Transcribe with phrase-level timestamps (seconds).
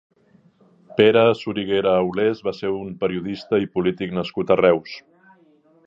[1.01, 4.99] Pere Soriguera Aulès va ser un periodista i polític nascut a Reus.